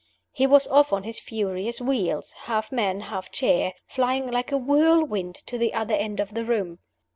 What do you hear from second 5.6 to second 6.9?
other end of the room.